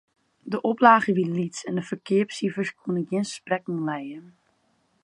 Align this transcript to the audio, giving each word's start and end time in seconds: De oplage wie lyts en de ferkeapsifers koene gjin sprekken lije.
De 0.53 0.59
oplage 0.69 1.13
wie 1.17 1.27
lyts 1.37 1.61
en 1.69 1.75
de 1.79 1.83
ferkeapsifers 1.89 2.71
koene 2.79 3.03
gjin 3.09 3.25
sprekken 3.33 3.83
lije. 3.89 4.19